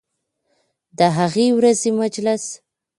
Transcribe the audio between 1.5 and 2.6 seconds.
ورځې مجلس